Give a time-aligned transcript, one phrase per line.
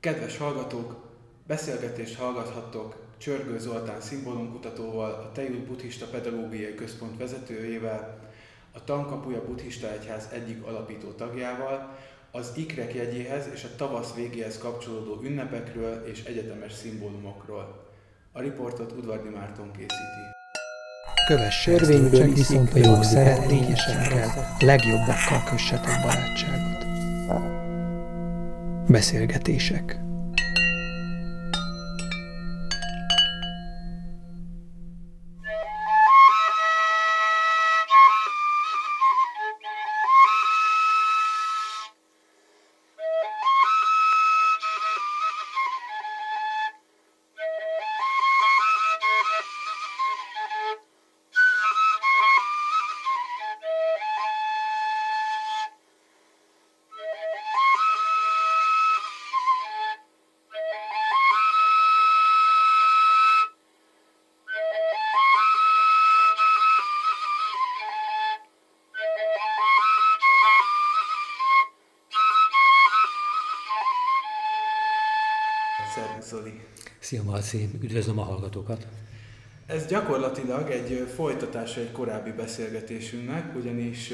[0.00, 0.96] Kedves hallgatók,
[1.46, 8.18] beszélgetést hallgathattok Csörgő Zoltán szimbólumkutatóval, a Tejút Buddhista Pedagógiai Központ vezetőjével,
[8.72, 11.96] a Tankapuja Buddhista Egyház egyik alapító tagjával,
[12.30, 17.84] az ikrek jegyéhez és a tavasz végéhez kapcsolódó ünnepekről és egyetemes szimbólumokról.
[18.32, 20.34] A riportot Udvardi Márton készíti.
[21.64, 26.75] Törvényből viszont a jók szeretnényesekkel, legjobbakkal kössetek barátságot.
[28.88, 30.05] Beszélgetések
[76.98, 78.86] Szia Marci, üdvözlöm a hallgatókat!
[79.66, 84.12] Ez gyakorlatilag egy folytatása egy korábbi beszélgetésünknek, ugyanis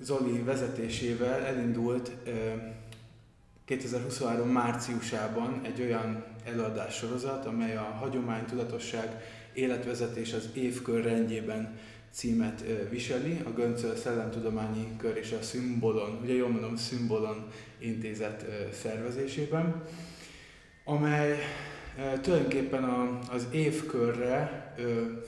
[0.00, 2.10] Zoli vezetésével elindult
[3.64, 9.20] 2023 márciusában egy olyan előadás sorozat, amely a hagyomány, tudatosság,
[9.52, 11.78] életvezetés az évkör rendjében
[12.16, 17.46] címet viseli, a Göncöl Szellemtudományi Kör és a Szimbolon, ugye jól mondom, Szimbolon
[17.78, 18.44] intézet
[18.82, 19.84] szervezésében
[20.88, 21.38] amely
[22.20, 24.74] tulajdonképpen a, az évkörre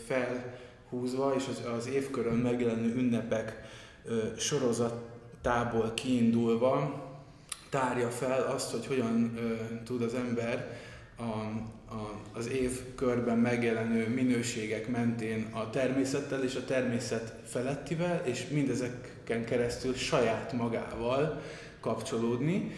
[0.06, 3.60] felhúzva és az, az évkörön megjelenő ünnepek
[4.36, 7.06] sorozatából kiindulva
[7.70, 9.38] tárja fel azt, hogy hogyan
[9.84, 10.78] tud az ember
[11.18, 11.22] a,
[12.32, 20.52] az évkörben megjelenő minőségek mentén a természettel és a természet felettivel, és mindezeken keresztül saját
[20.52, 21.42] magával
[21.80, 22.72] kapcsolódni.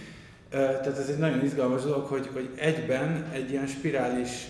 [0.50, 4.46] Tehát ez egy nagyon izgalmas dolog, hogy, hogy egyben egy ilyen spirális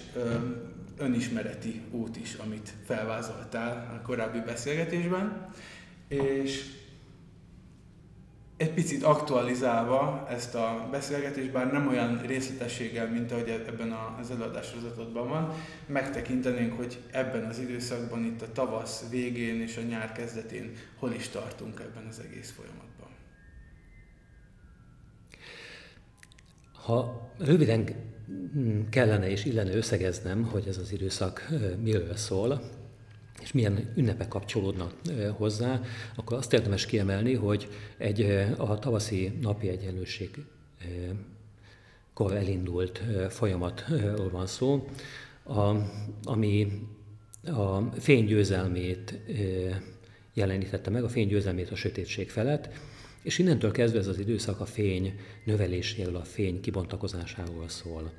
[0.99, 5.49] önismereti út is, amit felvázoltál a korábbi beszélgetésben,
[6.09, 6.65] és
[8.61, 15.29] egy picit aktualizálva ezt a beszélgetést, bár nem olyan részletességgel, mint ahogy ebben az előadássorozatodban
[15.29, 15.53] van,
[15.87, 21.29] megtekintenénk, hogy ebben az időszakban, itt a tavasz végén és a nyár kezdetén hol is
[21.29, 23.09] tartunk ebben az egész folyamatban.
[26.73, 27.89] Ha röviden
[28.91, 31.49] kellene és illene összegeznem, hogy ez az időszak
[31.83, 32.61] miről szól,
[33.41, 34.95] és milyen ünnepek kapcsolódnak
[35.37, 35.81] hozzá,
[36.15, 38.21] akkor azt érdemes kiemelni, hogy egy
[38.57, 40.31] a tavaszi napi egyenlőség
[42.15, 44.89] kor elindult folyamatról van szó,
[45.43, 45.75] a,
[46.25, 46.83] ami
[47.45, 49.19] a fénygyőzelmét
[50.35, 52.69] jelenítette meg, a fénygyőzelmét a sötétség felett,
[53.23, 55.15] és innentől kezdve ez az időszak a fény
[55.45, 58.13] növeléséről, a fény kibontakozásáról szól.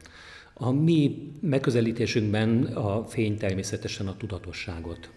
[0.63, 5.09] A mi megközelítésünkben a fény természetesen a tudatosságot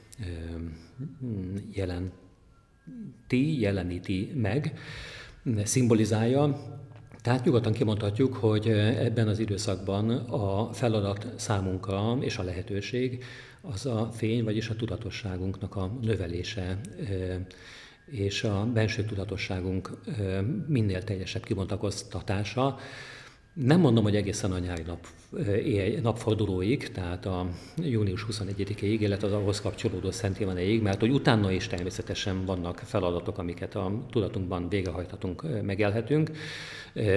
[1.73, 4.79] jelenti, jeleníti meg,
[5.65, 6.57] szimbolizálja,
[7.23, 13.25] tehát nyugodtan kimondhatjuk, hogy ebben az időszakban a feladat számunkra és a lehetőség
[13.61, 16.81] az a fény, vagyis a tudatosságunknak a növelése
[18.07, 19.91] és a benső tudatosságunk
[20.67, 22.79] minél teljesebb kibontakoztatása.
[23.55, 25.07] Nem mondom, hogy egészen a nyári nap,
[26.03, 31.67] napfordulóig, tehát a június 21-ig, illetve az ahhoz kapcsolódó Szent Ivanéig, mert hogy utána is
[31.67, 36.31] természetesen vannak feladatok, amiket a tudatunkban végrehajthatunk, megélhetünk,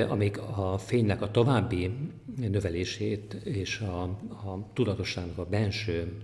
[0.07, 1.91] amik a fénynek a további
[2.35, 6.21] növelését és a, a tudatosságnak a benső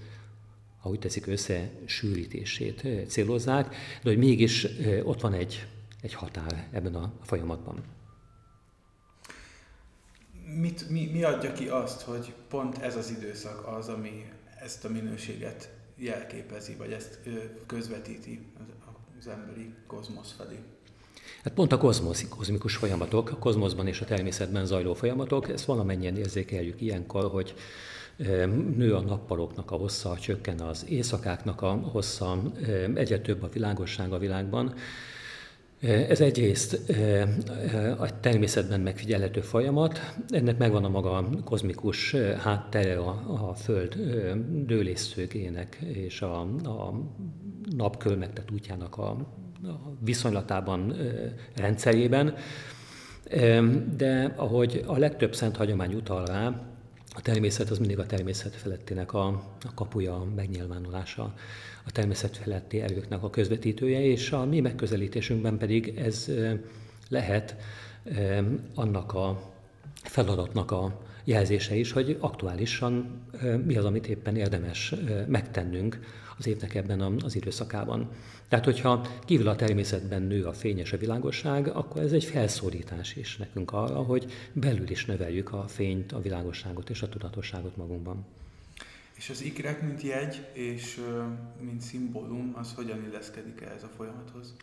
[0.78, 4.68] ha teszik, összesűrítését célozzák, de hogy mégis
[5.04, 5.66] ott van egy,
[6.02, 7.84] egy határ ebben a folyamatban.
[10.60, 14.26] Mit, mi, mi adja ki azt, hogy pont ez az időszak az, ami
[14.60, 17.20] ezt a minőséget jelképezi, vagy ezt
[17.66, 18.52] közvetíti
[19.20, 20.60] az emberi kozmosz felé?
[21.44, 26.18] Hát pont a kozmosz, kozmikus folyamatok, a kozmoszban és a természetben zajló folyamatok, ezt valamennyien
[26.18, 27.54] érzékeljük ilyenkor, hogy
[28.76, 32.42] nő a nappaloknak a hossza, csökken az éjszakáknak a hossza,
[32.94, 34.76] egyre több a világosság a világban.
[35.84, 36.92] Ez egyrészt
[37.98, 43.96] a természetben megfigyelhető folyamat, ennek megvan a maga kozmikus háttere a, a Föld
[44.66, 46.94] dőlésszögének és a, a
[47.76, 49.10] napkörmektet útjának a,
[49.64, 50.96] a viszonylatában,
[51.56, 52.36] rendszerében.
[53.98, 56.73] De ahogy a legtöbb szent hagyomány utal rá,
[57.16, 59.28] a természet az mindig a természet felettinek a,
[59.62, 61.34] a kapuja, a megnyilvánulása,
[61.86, 66.32] a természet feletti erőknek a közvetítője, és a mi megközelítésünkben pedig ez
[67.10, 67.56] lehet
[68.76, 69.52] annak a
[70.04, 73.22] feladatnak a jelzése is, hogy aktuálisan
[73.66, 74.96] mi az, amit éppen érdemes
[75.28, 76.00] megtennünk
[76.38, 78.10] az évnek ebben az időszakában.
[78.48, 83.38] Tehát, hogyha kívül a természetben nő a fényes a világosság, akkor ez egy felszólítás is
[83.38, 88.26] nekünk arra, hogy belül is növeljük a fényt, a világosságot és a tudatosságot magunkban.
[89.18, 91.02] És az ikrek, mint jegy és
[91.60, 94.54] mint szimbólum, az hogyan illeszkedik ehhez a folyamathoz?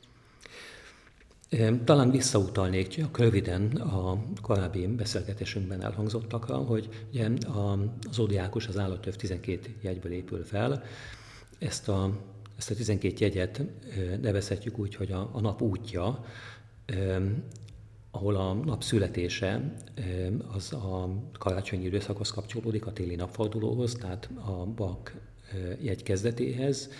[1.84, 7.78] Talán visszautalnék csak röviden a korábbi beszélgetésünkben elhangzottakra, hogy ugye a,
[8.10, 10.82] zodiákus az állatöv 12 jegyből épül fel.
[11.60, 12.10] Ezt a,
[12.58, 13.62] ezt a 12 jegyet
[14.20, 16.24] nevezhetjük úgy, hogy a, a nap útja,
[18.10, 19.74] ahol a nap születése
[20.52, 21.08] az a
[21.38, 25.14] karácsonyi időszakhoz kapcsolódik, a téli napfordulóhoz, tehát a bak
[25.80, 26.90] jegy kezdetéhez.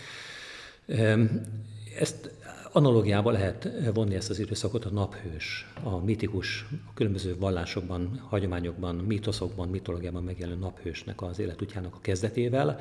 [1.99, 2.31] Ezt
[2.73, 9.69] Analógiába lehet vonni ezt az időszakot a naphős, a mitikus, a különböző vallásokban, hagyományokban, mítoszokban,
[9.69, 12.79] mitológiában megjelenő naphősnek az életútjának a kezdetével.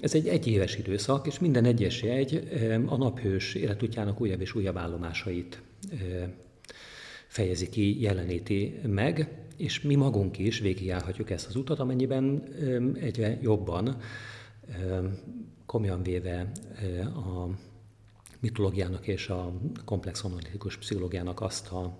[0.00, 2.48] Ez egy egyéves időszak, és minden egyes jegy
[2.86, 5.62] a naphős életútjának újabb és újabb állomásait
[7.26, 12.42] fejezi ki, jeleníti meg, és mi magunk is végigjárhatjuk ezt az utat, amennyiben
[13.00, 13.96] egyre jobban,
[15.66, 16.52] komolyan véve
[17.04, 17.48] a
[18.40, 19.52] mitológiának és a
[19.84, 21.98] komplex analitikus pszichológiának azt, a,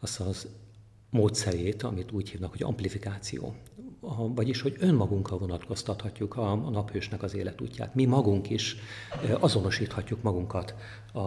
[0.00, 0.48] azt az
[1.10, 3.54] módszerét, amit úgy hívnak, hogy amplifikáció.
[4.06, 7.94] A, vagyis, hogy önmagunkra vonatkoztathatjuk a, a naphősnek az életútját.
[7.94, 8.76] Mi magunk is
[9.40, 10.74] azonosíthatjuk magunkat
[11.12, 11.20] a,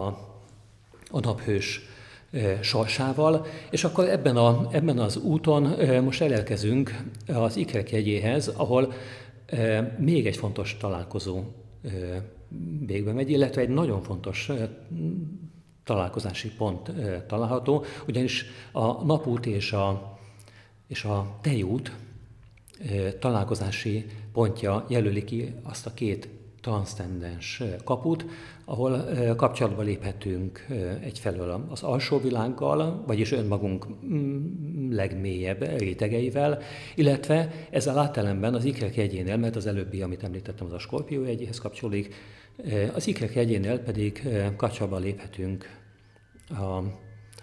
[1.10, 1.80] a naphős
[2.60, 5.62] sorsával, és akkor ebben, a, ebben az úton
[6.02, 8.92] most elérkezünk az ikrek jegyéhez, ahol
[9.98, 11.42] még egy fontos találkozó
[12.86, 14.50] végbe megy, illetve egy nagyon fontos
[15.84, 16.92] találkozási pont
[17.26, 20.18] található, ugyanis a napút és a,
[20.86, 21.92] és a tejút
[23.18, 26.28] találkozási pontja jelöli ki azt a két
[26.60, 28.24] transzcendens kaput,
[28.64, 29.04] ahol
[29.36, 30.66] kapcsolatba léphetünk
[31.02, 36.58] egyfelől az alsó világgal, vagyis önmagunk mm, legmélyebb rétegeivel,
[36.94, 41.58] illetve ezzel átelemben az ikrek jegyénél, mert az előbbi, amit említettem, az a skorpió jegyéhez
[41.58, 42.14] kapcsolódik,
[42.94, 45.64] az ikrek jegyénél pedig kapcsolatba léphetünk
[46.48, 46.82] a,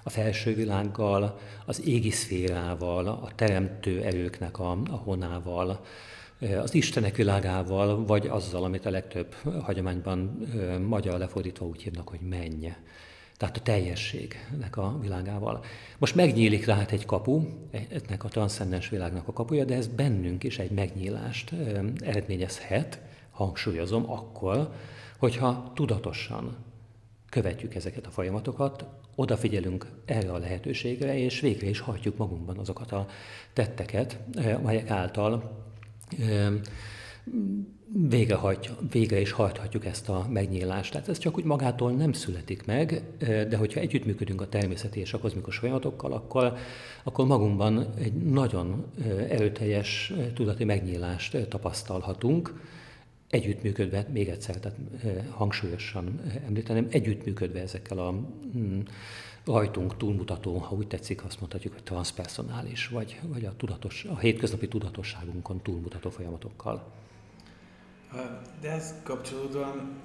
[0.07, 5.85] a felső világgal, az égi szférával, a teremtő erőknek a, a honával,
[6.61, 10.47] az Istenek világával, vagy azzal, amit a legtöbb hagyományban
[10.87, 12.73] magyar lefordítva úgy hívnak, hogy menj.
[13.37, 15.63] Tehát a teljességnek a világával.
[15.97, 17.41] Most megnyílik rá hát egy kapu,
[17.71, 21.53] ennek a transzcendens világnak a kapuja, de ez bennünk is egy megnyílást
[21.99, 24.73] eredményezhet, hangsúlyozom, akkor,
[25.17, 26.55] hogyha tudatosan
[27.29, 28.85] követjük ezeket a folyamatokat,
[29.15, 33.07] odafigyelünk erre a lehetőségre, és végre is hajtjuk magunkban azokat a
[33.53, 34.19] tetteket,
[34.57, 35.63] amelyek által
[38.09, 40.91] végrehajtja, végre is hajthatjuk ezt a megnyílást.
[40.91, 43.03] Tehát ez csak úgy magától nem születik meg,
[43.49, 46.53] de hogyha együttműködünk a természeti és a kozmikus folyamatokkal, akkor,
[47.03, 48.85] akkor magunkban egy nagyon
[49.29, 52.53] erőteljes tudati megnyílást tapasztalhatunk,
[53.29, 54.77] együttműködve, még egyszer, tehát
[55.29, 58.11] hangsúlyosan említeném, együttműködve ezekkel a
[58.57, 58.79] mm,
[59.45, 64.67] rajtunk túlmutató, ha úgy tetszik, azt mondhatjuk, hogy transpersonális, vagy, vagy a, tudatos, a hétköznapi
[64.67, 66.91] tudatosságunkon túlmutató folyamatokkal.
[68.61, 70.01] De ez kapcsolódóan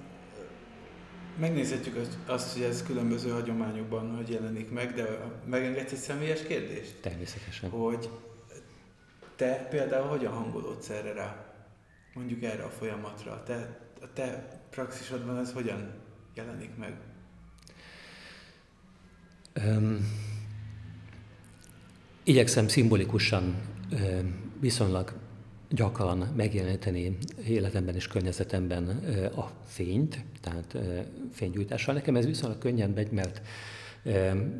[1.38, 1.96] megnézhetjük
[2.26, 5.04] azt, hogy ez különböző hagyományokban hogy jelenik meg, de
[5.44, 7.00] megengedsz egy személyes kérdést?
[7.00, 7.70] Természetesen.
[7.70, 8.08] Hogy
[9.36, 11.49] te például hogyan hangolódsz erre rá?
[12.14, 13.42] Mondjuk erre a folyamatra.
[13.42, 15.90] Te, a te praxisodban ez hogyan
[16.34, 16.94] jelenik meg?
[19.66, 19.98] Um,
[22.22, 23.54] igyekszem szimbolikusan,
[24.60, 25.12] viszonylag
[25.68, 28.88] gyakran megjeleníteni életemben és környezetemben
[29.36, 30.76] a fényt, tehát
[31.32, 31.94] fénygyújtással.
[31.94, 33.40] Nekem ez viszonylag könnyen megy, mert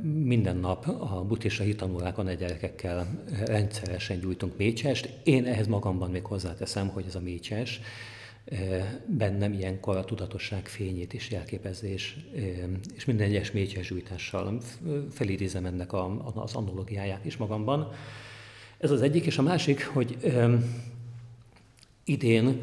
[0.03, 5.19] minden nap a buddhista hitanórákon a gyerekekkel rendszeresen gyújtunk mécsest.
[5.25, 7.81] Én ehhez magamban még hozzáteszem, hogy ez a mécses
[9.07, 12.17] bennem ilyenkor a tudatosság fényét is jelképezés,
[12.95, 14.61] és minden egyes mécsesgyújtással
[15.11, 17.93] felidézem ennek a, az analógiáját is magamban.
[18.79, 20.17] Ez az egyik, és a másik, hogy
[22.05, 22.61] idén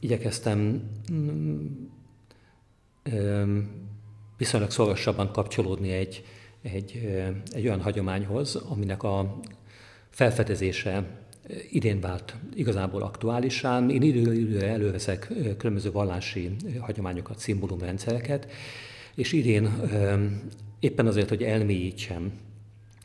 [0.00, 0.90] igyekeztem
[4.36, 6.24] viszonylag szorosabban kapcsolódni egy,
[6.62, 7.16] egy,
[7.52, 9.40] egy olyan hagyományhoz, aminek a
[10.10, 11.04] felfedezése
[11.70, 13.90] idén vált igazából aktuálisán.
[13.90, 18.50] Én időről időre előveszek különböző vallási hagyományokat, szimbólumrendszereket,
[19.14, 19.70] és idén
[20.80, 22.32] éppen azért, hogy elmélyítsem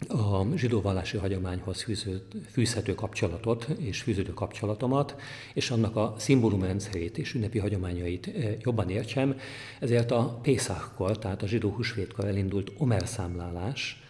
[0.08, 5.15] a zsidó vallási hagyományhoz fűző, fűzhető kapcsolatot és fűződő kapcsolatomat,
[5.53, 9.39] és annak a szimbólumrendszerét és ünnepi hagyományait jobban értsem,
[9.79, 14.03] ezért a Pészákkor, tehát a zsidó húsvétkor elindult Omer számlálás,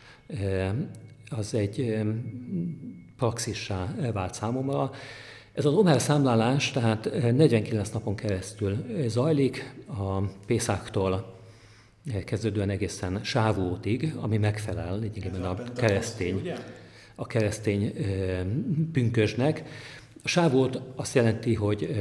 [1.29, 1.99] az egy
[3.17, 4.91] praxissá vált számomra.
[5.53, 11.39] Ez az Omer számlálás, tehát 49 napon keresztül zajlik, a Pészáktól
[12.25, 16.51] kezdődően egészen Sávótig, ami megfelel lényegében a keresztény,
[17.15, 17.93] a keresztény
[18.91, 19.63] pünkösnek.
[20.23, 21.95] A Sávót azt jelenti, hogy,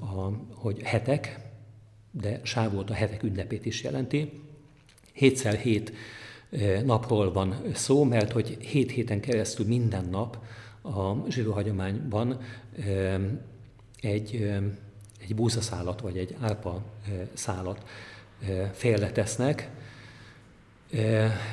[0.00, 1.38] a, hogy hetek,
[2.10, 4.32] de Sávót a hetek ünnepét is jelenti.
[5.12, 5.92] Hétszer hét
[6.84, 10.38] napról van szó, mert hogy hét héten keresztül minden nap
[10.82, 12.40] a zsidó hagyományban
[14.00, 14.50] egy,
[15.20, 16.82] egy búzaszálat vagy egy árpa
[17.32, 17.84] szálat
[18.72, 19.70] félretesznek,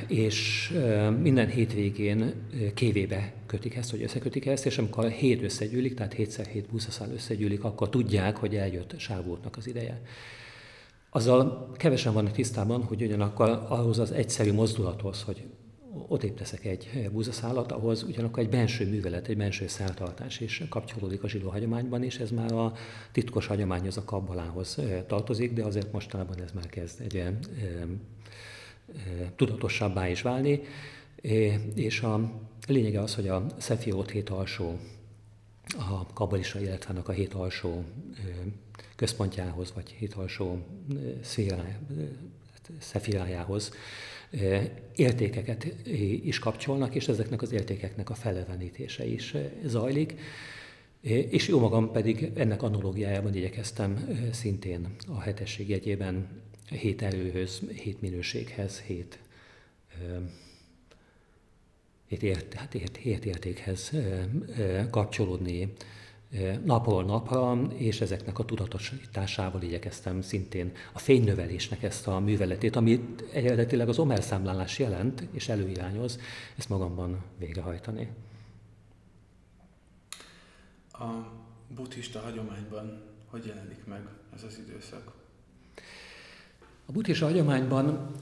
[0.08, 0.70] és
[1.20, 2.34] minden hétvégén
[2.74, 7.12] kévébe kötik ezt, hogy összekötik ezt, és amikor a hét összegyűlik, tehát hétszer hét buszaszál
[7.12, 10.02] összegyűlik, akkor tudják, hogy eljött Sávótnak az ideje.
[11.10, 15.44] Azzal kevesen vannak tisztában, hogy ugyanakkor ahhoz az egyszerű mozdulathoz, hogy
[16.08, 21.28] ott teszek egy búzaszálat, ahhoz ugyanakkor egy benső művelet, egy benső szertartás is kapcsolódik a
[21.28, 22.74] zsidó hagyományban, és ez már a
[23.12, 27.38] titkos hagyomány, az a kabbalához tartozik, de azért mostanában ez már kezd egy e, e,
[29.36, 30.62] tudatosabbá is válni.
[31.74, 34.80] És a lényege az, hogy a Szefiót hét alsó,
[35.78, 37.84] a kabbalista életának a hét alsó
[38.96, 40.66] központjához, vagy hét alsó
[42.80, 43.72] szefirájához
[44.96, 45.88] értékeket
[46.24, 49.36] is kapcsolnak, és ezeknek az értékeknek a felevenítése is
[49.66, 50.16] zajlik.
[51.30, 56.28] És jó magam pedig ennek analógiájában igyekeztem szintén a hetesség jegyében
[56.70, 59.20] hét erőhöz, hét minőséghez, hét,
[62.08, 63.92] hét, ért, hát hét, hét értékhez
[64.90, 65.74] kapcsolódni
[66.63, 73.90] napról napra, és ezeknek a tudatosításával igyekeztem szintén a fénynövelésnek ezt a műveletét, amit eredetileg
[73.90, 76.20] az Omer számlálás jelent és előirányoz,
[76.58, 78.10] ezt magamban végrehajtani.
[80.92, 81.06] A
[81.75, 84.02] buddhista hagyományban hogy jelenik meg
[84.36, 85.12] ez az időszak?
[86.86, 88.16] A buddhista hagyományban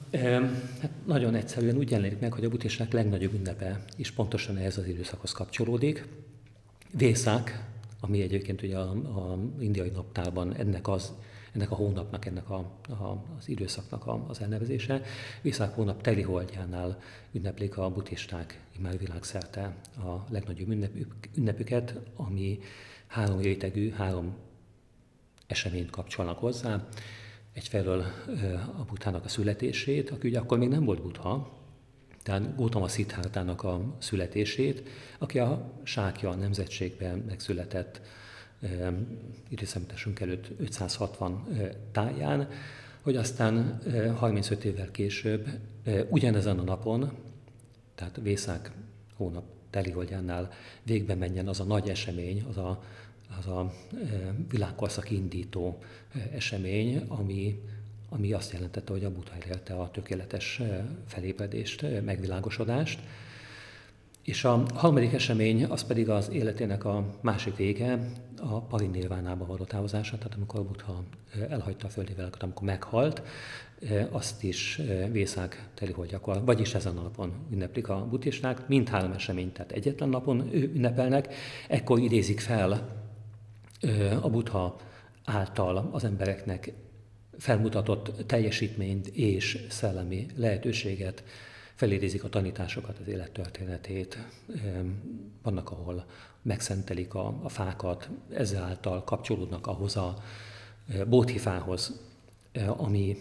[0.80, 4.86] hát nagyon egyszerűen úgy jelenik meg, hogy a buddhisták legnagyobb ünnepe is pontosan ehhez az
[4.86, 6.08] időszakhoz kapcsolódik.
[6.90, 7.64] Vészák,
[8.04, 11.12] ami egyébként ugye a, a indiai naptárban ennek az
[11.52, 12.56] ennek a hónapnak, ennek a,
[12.88, 15.02] a, az időszaknak a, az elnevezése.
[15.42, 16.98] Viszák hónap teli holdjánál
[17.32, 22.58] ünneplik a buddhisták immár világszerte a legnagyobb ünnepük, ünnepüket, ami
[23.06, 24.34] három rétegű, három
[25.46, 26.88] eseményt kapcsolnak hozzá.
[27.52, 28.04] Egyfelől
[28.78, 31.61] a butának a születését, aki ugye akkor még nem volt butha,
[32.22, 34.88] tehát Gautama Siddhartának a születését,
[35.18, 38.00] aki a sákja nemzetségben megszületett
[39.48, 42.48] időszámításunk előtt 560 eh, táján,
[43.00, 45.48] hogy aztán eh, 35 évvel később
[46.08, 47.12] ugyanezen a napon,
[47.94, 48.70] tehát Vészák
[49.16, 50.50] hónap teliholdjánál
[50.82, 52.82] végbe menjen az a nagy esemény, az a,
[53.38, 53.72] az a
[54.50, 55.78] világkorszak indító
[56.32, 57.60] esemény, ami
[58.12, 60.62] ami azt jelentette, hogy a Buddha elélte a tökéletes
[61.06, 63.00] felébredést, megvilágosodást.
[64.22, 70.16] És a harmadik esemény az pedig az életének a másik vége, a parinirvánába való távozása,
[70.18, 71.02] tehát amikor a Buddha
[71.48, 73.22] elhagyta a földi világot, amikor meghalt,
[74.10, 79.72] azt is vészák teli akkor, vagyis ezen a napon ünneplik a buddhisták, mindhárom eseményt, tehát
[79.72, 81.34] egyetlen napon ünnepelnek,
[81.68, 82.88] ekkor idézik fel
[84.22, 84.76] a Buddha
[85.24, 86.72] által az embereknek
[87.38, 91.24] felmutatott teljesítményt és szellemi lehetőséget,
[91.74, 94.18] felidézik a tanításokat, az élettörténetét.
[95.42, 96.06] Vannak, ahol
[96.42, 100.22] megszentelik a, a fákat, ezáltal kapcsolódnak ahhoz a
[100.88, 102.00] e, bóthifához,
[102.52, 103.16] e, ami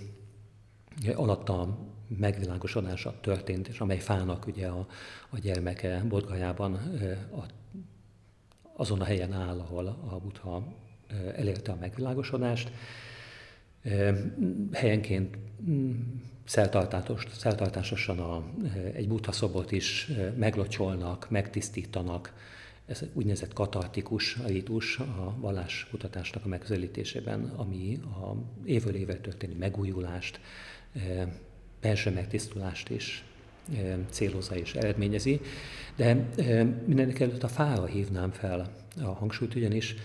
[1.15, 1.77] alatt a
[2.08, 4.88] megvilágosodása történt, és amely fának ugye a,
[5.30, 7.46] a gyermeke Bodgajában e, a,
[8.75, 10.63] azon a helyen áll, ahol a Buddha
[11.36, 12.72] elérte a megvilágosodást
[14.71, 15.38] helyenként
[15.69, 15.91] mm,
[16.43, 18.43] szeltartásosan a,
[18.93, 22.33] egy buddha szobot is meglocsolnak, megtisztítanak.
[22.85, 28.35] Ez úgynevezett katartikus ritus a valláskutatásnak a megközelítésében, ami a
[28.65, 30.39] évről évre történő megújulást,
[31.81, 33.23] belső megtisztulást is
[34.09, 35.41] célozza és eredményezi.
[35.95, 36.29] De
[36.85, 39.95] mindenek előtt a fára hívnám fel a hangsúlyt, ugyanis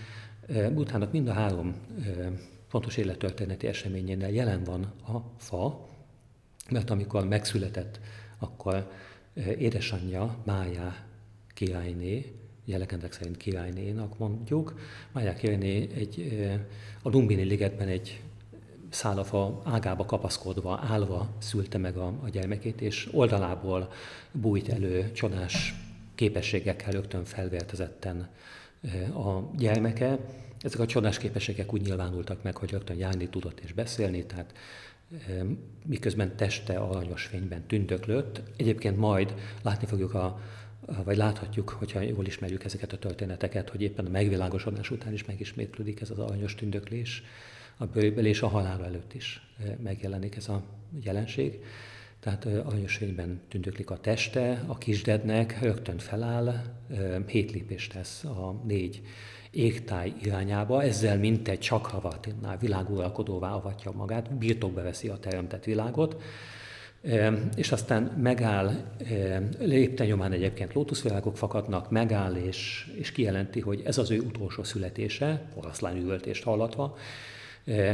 [0.75, 1.75] utána mind a három
[2.67, 5.87] fontos élettörténeti eseményénél jelen van a fa,
[6.69, 7.99] mert amikor megszületett,
[8.39, 8.91] akkor
[9.57, 11.05] édesanyja Májá
[11.53, 12.33] királyné,
[12.65, 14.79] jelekendek szerint királynénak mondjuk,
[15.11, 16.39] Májá királyné egy,
[17.01, 18.21] a Lumbini ligetben egy
[18.89, 23.91] szálafa ágába kapaszkodva, állva szülte meg a, a gyermekét, és oldalából
[24.31, 25.73] bújt elő csodás
[26.15, 28.29] képességekkel rögtön felvértezetten
[29.13, 30.19] a gyermeke.
[30.61, 34.53] Ezek a csodás képességek úgy nyilvánultak meg, hogy rögtön járni tudott és beszélni, tehát
[35.85, 38.41] miközben teste aranyos fényben tündöklött.
[38.57, 40.41] Egyébként majd látni fogjuk a,
[41.03, 46.01] vagy láthatjuk, hogyha jól ismerjük ezeket a történeteket, hogy éppen a megvilágosodás után is megismétlődik
[46.01, 47.23] ez az aranyos tündöklés
[47.77, 49.41] a bőrben, és a halál előtt is
[49.83, 50.63] megjelenik ez a
[51.03, 51.63] jelenség.
[52.19, 56.63] Tehát aranyos fényben tündöklik a teste, a kisdednek rögtön feláll,
[57.27, 59.01] hét lépést tesz a négy
[59.51, 66.21] égtáj irányába, ezzel mintegy csak havatinnál világuralkodóvá avatja magát, birtokba veszi a teremtett világot,
[67.55, 68.71] és aztán megáll,
[69.59, 75.51] lépte nyomán egyébként lótuszvilágok fakadnak, megáll és, és kijelenti, hogy ez az ő utolsó születése,
[75.55, 76.97] oroszlán üvöltést hallatva,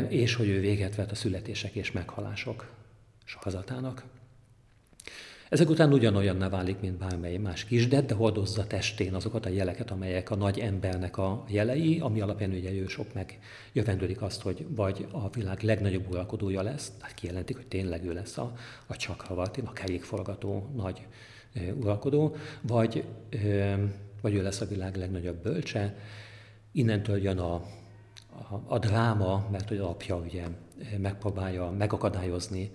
[0.08, 2.72] és hogy ő véget vet a születések és meghalások
[3.24, 4.04] sorozatának.
[5.54, 10.30] Ezek után ugyanolyanná válik, mint bármely más kisded, de hordozza testén azokat a jeleket, amelyek
[10.30, 13.40] a nagy embernek a jelei, ami alapján ugye ő sok meg
[13.74, 18.38] jövendődik azt, hogy vagy a világ legnagyobb uralkodója lesz, tehát kijelentik, hogy tényleg ő lesz
[18.38, 18.54] a,
[18.88, 21.08] a Csakravartin, a kerékforgató nagy
[21.54, 23.78] e, uralkodó, vagy, e,
[24.22, 25.96] vagy ő lesz a világ legnagyobb bölcse.
[26.72, 30.44] Innentől jön a, a, a dráma, mert hogy apja ugye
[30.98, 32.72] megpróbálja megakadályozni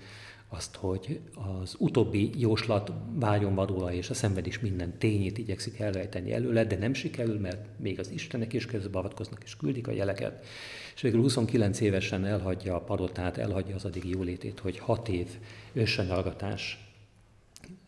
[0.48, 1.20] azt, hogy
[1.60, 6.94] az utóbbi jóslat váljon vadóra, és a szenvedés minden tényét igyekszik elrejteni előle, de nem
[6.94, 10.46] sikerül, mert még az Istenek is avatkoznak, és küldik a jeleket.
[10.94, 15.28] És végül 29 évesen elhagyja a padotát, elhagyja az addigi jólétét, hogy hat év
[15.72, 16.92] ősanyalgatás,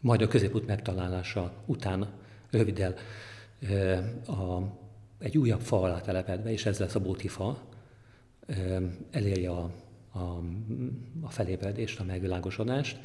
[0.00, 2.08] majd a középút megtalálása után
[2.50, 2.94] röviddel
[4.26, 4.62] a,
[5.18, 7.58] egy újabb fa alá telepedve, és ez lesz a bótifa,
[9.10, 9.70] elérje a
[10.12, 10.18] a,
[11.20, 12.98] a felébredést, a megvilágosodást,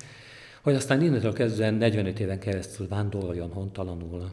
[0.62, 4.32] hogy aztán innentől kezdve 45 éven keresztül vándoroljon hontalanul,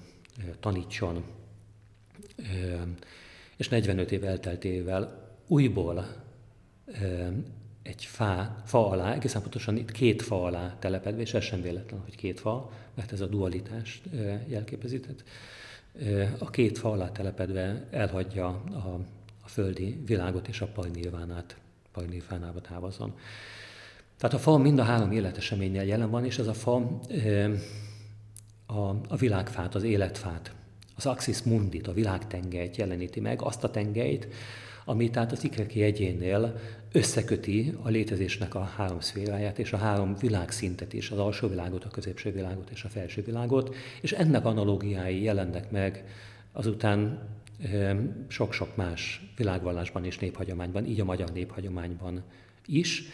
[0.61, 1.24] tanítson,
[3.56, 6.06] és 45 év elteltével újból
[7.82, 12.00] egy fá, fa alá, egészen pontosan itt két fa alá telepedve, és ez sem véletlen,
[12.00, 14.02] hogy két fa, mert ez a dualitást
[14.46, 15.00] jelképezi.
[16.38, 19.00] A két fa alá telepedve elhagyja a,
[19.42, 21.56] a földi világot és a pajnilvánát
[21.92, 23.14] Pajnéfánába távozzon.
[24.18, 27.00] Tehát a fa mind a három életeseménnyel jelen van, és ez a fa
[28.66, 30.55] a, a világfát, az életfát,
[30.96, 34.28] az axis mundit, a világtengelyt jeleníti meg, azt a tengelyt,
[34.85, 36.61] ami tehát az ikreki egyénél
[36.92, 41.88] összeköti a létezésnek a három szféráját és a három világszintet is, az alsó világot, a
[41.88, 46.05] középső világot és a felső világot, és ennek analógiái jelennek meg
[46.52, 47.28] azután
[48.29, 52.22] sok-sok más világvallásban és néphagyományban, így a magyar néphagyományban
[52.66, 53.05] is.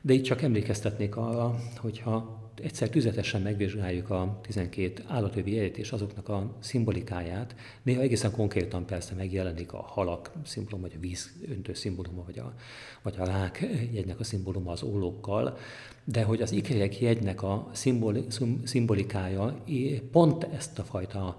[0.00, 6.28] De itt csak emlékeztetnék arra, hogyha egyszer tüzetesen megvizsgáljuk a 12 állatövi jelet és azoknak
[6.28, 12.38] a szimbolikáját, néha egészen konkrétan persze megjelenik a halak szimbóluma, vagy a vízöntő szimbóluma, vagy
[12.38, 12.54] a,
[13.02, 15.56] vagy a rák jegynek a szimbóluma az ólókkal,
[16.04, 18.24] de hogy az ikerek jegynek a szimboli,
[18.64, 19.62] szimbolikája
[20.10, 21.36] pont ezt a fajta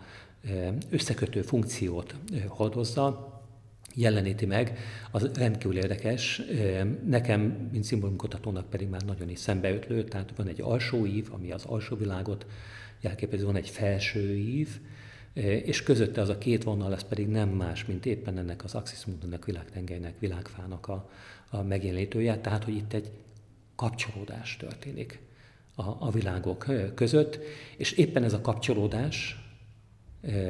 [0.89, 2.15] összekötő funkciót
[2.47, 3.31] hordozza,
[3.95, 4.77] jeleníti meg,
[5.11, 6.41] az rendkívül érdekes.
[7.05, 11.65] Nekem, mint szimbólumkutatónak pedig már nagyon is szembeötlő, tehát van egy alsó ív, ami az
[11.65, 12.45] alsó világot
[13.01, 14.79] jelképezi, van egy felső ív,
[15.63, 19.05] és közötte az a két vonal, ez pedig nem más, mint éppen ennek az Axis
[19.05, 21.09] Mundumnak, világtengelynek, világfának a,
[21.49, 23.11] a megjelenítője, tehát hogy itt egy
[23.75, 25.19] kapcsolódás történik
[25.75, 27.39] a, a világok között,
[27.77, 29.42] és éppen ez a kapcsolódás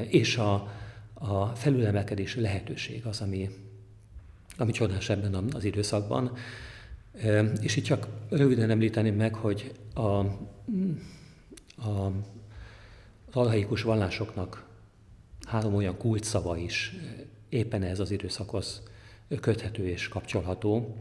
[0.10, 0.72] és a,
[1.14, 3.50] a felülemelkedés lehetőség az, ami,
[4.58, 6.32] ami csodás ebben az időszakban.
[7.62, 10.26] És itt csak röviden említeném meg, hogy a, a,
[13.26, 14.66] az alhaikus vallásoknak
[15.48, 16.96] három olyan kulcsszava is
[17.50, 18.82] éppen ez az időszakhoz
[19.40, 20.96] köthető és kapcsolható,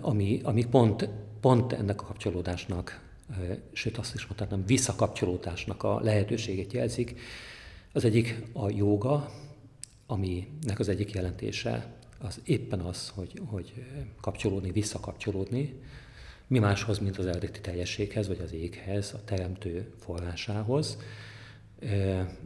[0.00, 1.08] ami, ami pont,
[1.40, 3.07] pont ennek a kapcsolódásnak
[3.72, 7.20] sőt azt is mondhatnám, visszakapcsolódásnak a lehetőségét jelzik.
[7.92, 9.32] Az egyik a jóga,
[10.06, 13.72] aminek az egyik jelentése az éppen az, hogy, hogy
[14.20, 15.80] kapcsolódni, visszakapcsolódni,
[16.46, 20.98] Mi máshoz, mint az eredeti teljességhez, vagy az éghez, a teremtő forrásához.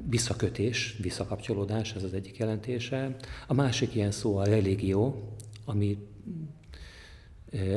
[0.08, 3.16] Visszakötés, visszakapcsolódás, ez az egyik jelentése.
[3.46, 5.28] A másik ilyen szó a religió,
[5.64, 5.98] ami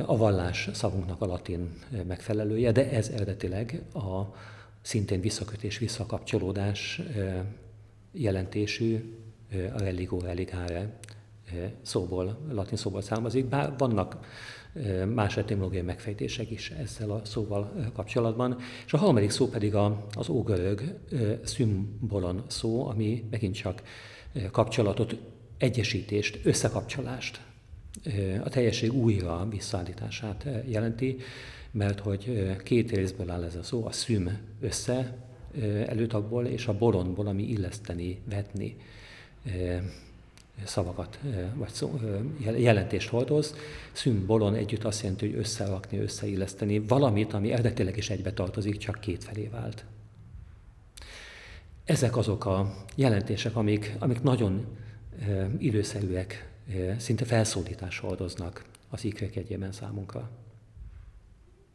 [0.05, 1.69] a vallás szavunknak a latin
[2.07, 4.21] megfelelője, de ez eredetileg a
[4.81, 7.01] szintén visszakötés, visszakapcsolódás
[8.11, 9.17] jelentésű
[9.51, 10.99] a religó religare
[11.81, 14.17] szóból, latin szóból származik, bár vannak
[15.13, 18.57] más etimológiai megfejtések is ezzel a szóval kapcsolatban.
[18.85, 19.75] És a harmadik szó pedig
[20.15, 20.99] az ógörög
[21.43, 23.83] szimbolon szó, ami megint csak
[24.51, 25.15] kapcsolatot,
[25.57, 27.41] egyesítést, összekapcsolást,
[28.43, 31.17] a teljesség újra visszaállítását jelenti,
[31.71, 35.17] mert hogy két részből áll ez a szó, a szüm össze
[35.87, 38.75] előtagból, és a bolondból, ami illeszteni, vetni
[40.63, 41.19] szavakat,
[41.53, 41.99] vagy szó,
[42.57, 43.55] jelentést hordoz.
[43.91, 49.23] Szümbolon együtt azt jelenti, hogy összerakni, összeilleszteni valamit, ami eredetileg is egybe tartozik, csak két
[49.23, 49.85] felé vált.
[51.85, 54.65] Ezek azok a jelentések, amik, amik nagyon
[55.57, 56.49] időszerűek,
[56.97, 60.29] szinte felszólítás hordoznak az ikrek egyében számunkra.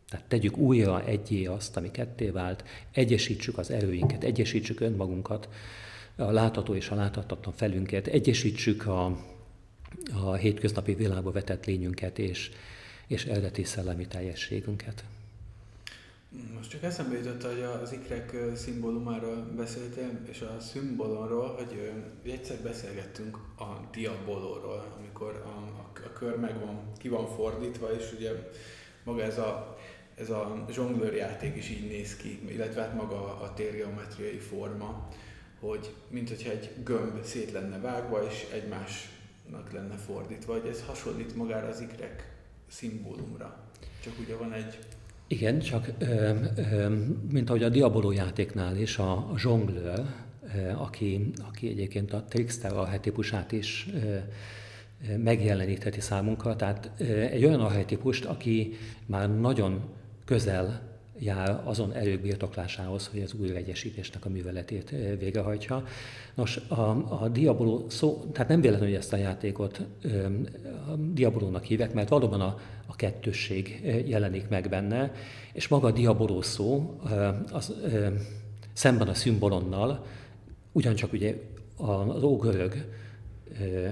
[0.08, 5.48] Tehát tegyük újra egyé azt, ami ketté vált, egyesítsük az erőinket, egyesítsük önmagunkat,
[6.16, 9.18] a látható és a láthatatlan felünket, egyesítsük a,
[10.14, 12.50] a hétköznapi világba vetett lényünket és,
[13.06, 15.04] és eredeti szellemi teljességünket.
[16.54, 21.92] Most csak eszembe jutott, hogy az ikrek szimbólumáról beszéltem, és a szimbolonról, hogy
[22.24, 28.30] egyszer beszélgettünk a diabolóról, amikor a, a, a kör megvan, ki van fordítva, és ugye
[29.04, 29.76] maga ez a,
[30.14, 35.08] ez a zsonglőr játék is így néz ki, illetve hát maga a térgeometriai forma
[35.60, 41.36] hogy mint hogyha egy gömb szét lenne vágva, és egymásnak lenne fordítva, hogy ez hasonlít
[41.36, 42.32] magára az ikrek
[42.68, 43.70] szimbólumra.
[44.02, 44.78] Csak ugye van egy...
[45.32, 46.94] Igen, csak ö, ö,
[47.30, 50.02] mint ahogy a Diaboló játéknál is a, a zsonglőr,
[50.76, 54.16] aki, aki egyébként a trickster arhetipusát is ö,
[55.16, 56.90] megjelenítheti számunkra, tehát
[57.30, 58.72] egy olyan arhetipust, aki
[59.06, 59.82] már nagyon
[60.24, 60.89] közel
[61.20, 65.84] jár azon erők birtoklásához, hogy az újraegyesítésnek a műveletét eh, végrehajtsa.
[66.34, 66.82] Nos, a,
[67.22, 69.80] a Diaboló szó, tehát nem véletlenül, hogy ezt a játékot
[70.88, 75.12] a Diabolónak hívek, mert valóban a, a kettősség jelenik meg benne,
[75.52, 77.00] és maga a Diaboló szó
[77.52, 77.74] az,
[78.72, 80.06] szemben a szimbolonnal,
[80.72, 81.34] ugyancsak ugye
[81.76, 82.74] az ógörög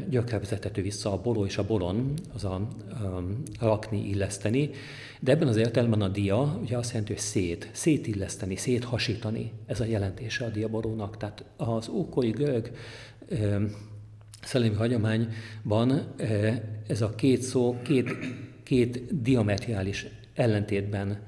[0.08, 3.22] gyökre vezethető vissza a boló és a bolon, az a, a
[3.60, 4.70] rakni, illeszteni,
[5.20, 9.84] de ebben az értelemben a dia ugye azt jelenti, hogy szét, szétilleszteni, széthasítani, ez a
[9.84, 11.16] jelentése a diaborónak.
[11.16, 12.70] Tehát az ókori görög
[14.42, 16.14] szellemi hagyományban
[16.86, 18.10] ez a két szó két,
[18.62, 21.22] két diametriális ellentétben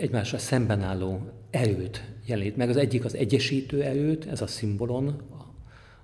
[0.00, 2.68] egymásra szemben álló erőt jelenít meg.
[2.68, 5.22] Az egyik az egyesítő erőt, ez a szimbolon,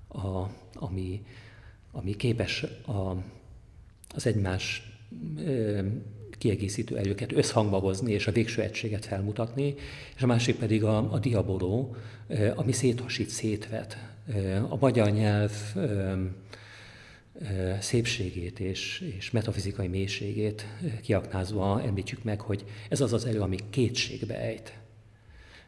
[0.08, 1.22] a, a ami,
[1.92, 3.16] ami képes a,
[4.14, 4.92] az egymás
[6.38, 9.74] kiegészítő erőket összhangba hozni és a végső egységet felmutatni,
[10.16, 11.96] és a másik pedig a, a diaboló,
[12.54, 13.96] ami széthasít, szétvet.
[14.68, 15.52] A magyar nyelv
[17.80, 20.66] szépségét és, és metafizikai mélységét
[21.02, 24.78] kiaknázva említsük meg, hogy ez az az erő, ami kétségbe ejt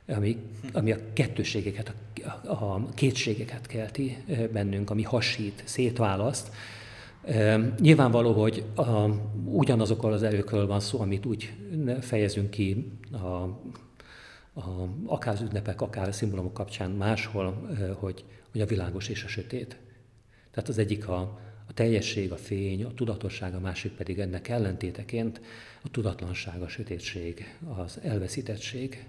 [0.09, 0.37] ami,
[0.73, 1.95] ami a kettőségeket,
[2.45, 4.17] a, a kétségeket kelti
[4.53, 6.51] bennünk, ami hasít, szétválaszt.
[7.79, 9.09] Nyilvánvaló, hogy a,
[9.45, 11.53] ugyanazokkal az erőkről van szó, amit úgy
[12.01, 13.27] fejezünk ki a,
[14.61, 17.69] a, akár az ünnepek, akár a szimbólumok kapcsán máshol,
[17.99, 19.77] hogy, hogy a világos és a sötét.
[20.51, 21.21] Tehát az egyik a,
[21.67, 25.41] a teljesség, a fény, a tudatosság, a másik pedig ennek ellentéteként
[25.83, 29.07] a tudatlanság, a sötétség, az elveszítettség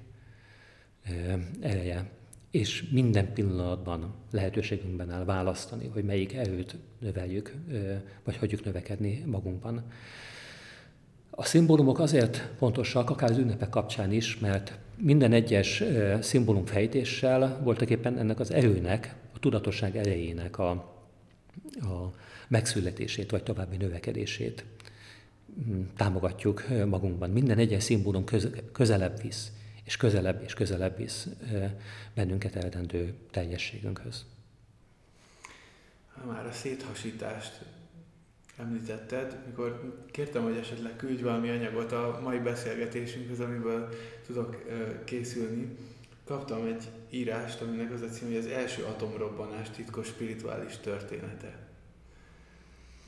[1.59, 2.09] ereje,
[2.51, 7.53] és minden pillanatban lehetőségünkben áll választani, hogy melyik erőt növeljük,
[8.23, 9.83] vagy hagyjuk növekedni magunkban.
[11.29, 15.83] A szimbólumok azért fontosak, akár az ünnepek kapcsán is, mert minden egyes
[16.21, 20.69] szimbólum fejtéssel voltak éppen ennek az erőnek, a tudatosság erejének a,
[21.79, 22.13] a
[22.47, 24.65] megszületését, vagy további növekedését
[25.69, 27.29] mm, támogatjuk magunkban.
[27.29, 28.23] Minden egyes szimbólum
[28.71, 29.51] közelebb visz
[29.89, 31.27] és közelebb és közelebb visz
[32.13, 34.25] bennünket eredendő teljességünkhöz.
[36.13, 37.61] Ha már a széthasítást
[38.57, 43.89] említetted, mikor kértem, hogy esetleg küldj valami anyagot a mai beszélgetésünkhöz, amiből
[44.25, 44.63] tudok
[45.03, 45.77] készülni,
[46.25, 51.57] kaptam egy írást, aminek az a cím, hogy az első atomrobbanás titkos spirituális története.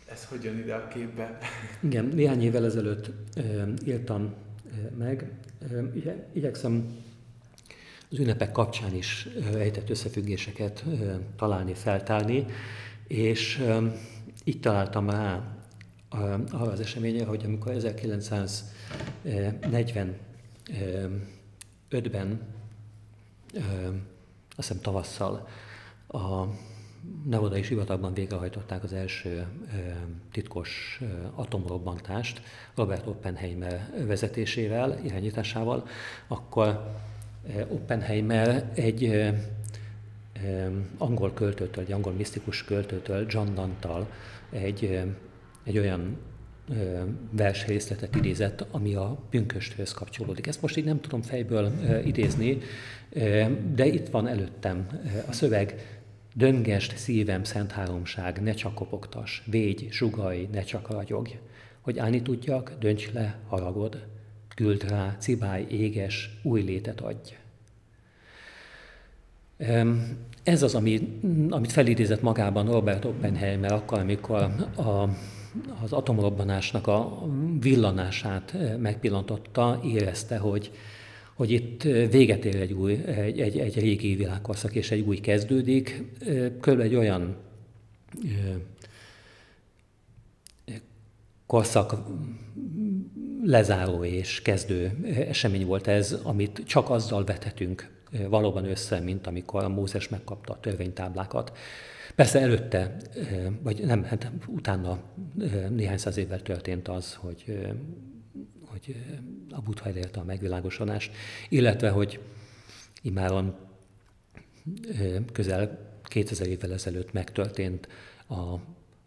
[0.06, 1.38] ez hogy jön ide a képbe?
[1.80, 3.12] Igen, néhány évvel ezelőtt
[3.86, 4.34] írtam
[4.98, 5.32] meg.
[6.34, 7.04] Igyekszem
[8.10, 10.84] az ünnepek kapcsán is ejtett összefüggéseket
[11.36, 12.46] találni, feltárni,
[13.08, 13.64] és
[14.44, 15.56] így találtam rá
[16.52, 20.18] arra az eseményre, hogy amikor 1945-ben,
[24.56, 25.48] azt hiszem tavasszal,
[26.08, 26.46] a
[27.26, 29.46] Nevodai sivatagban végrehajtották az első
[30.32, 31.02] titkos
[31.36, 32.42] atomrobbantást
[32.76, 35.88] Robert Oppenheimer vezetésével, irányításával,
[36.28, 36.94] akkor
[37.68, 39.32] Oppenheimer egy
[40.98, 44.08] angol költőtől, egy angol misztikus költőtől, John Dantal
[44.50, 45.02] egy,
[45.64, 46.18] egy olyan
[47.32, 50.48] versrészletet idézett, ami a pünkösthöz kapcsolódik.
[50.48, 51.72] Ezt most így nem tudom fejből
[52.06, 52.58] idézni,
[53.74, 54.88] de itt van előttem
[55.28, 56.00] a szöveg,
[56.34, 61.32] Döngest szívem szent háromság, ne csak kopogtas, végy, sugaj, ne csak ragyogj.
[61.82, 64.08] Hogy állni tudjak, dönts le, haragod,
[64.56, 67.36] küld rá, cibály, éges, új létet adj.
[70.44, 74.42] Ez az, ami, amit felidézett magában Robert Oppenheimer akkor, amikor
[74.76, 75.10] a,
[75.84, 77.24] az atomrobbanásnak a
[77.60, 80.72] villanását megpillantotta, érezte, hogy,
[81.42, 86.04] hogy itt véget ér egy, új, egy, egy, egy régi világkorszak, és egy új kezdődik.
[86.60, 87.36] Körülbelül egy olyan
[91.46, 91.96] korszak
[93.44, 94.92] lezáró és kezdő
[95.30, 97.90] esemény volt ez, amit csak azzal vethetünk
[98.28, 101.58] valóban össze, mint amikor a Mózes megkapta a törvénytáblákat.
[102.16, 102.96] Persze előtte,
[103.62, 105.00] vagy nem, hát utána
[105.70, 107.58] néhány száz évvel történt az, hogy,
[108.72, 108.96] hogy
[109.50, 111.12] a Buddha elérte a megvilágosodást,
[111.50, 112.20] illetve, hogy
[113.02, 113.56] imáron
[115.32, 117.88] közel 2000 évvel ezelőtt megtörtént
[118.30, 118.56] a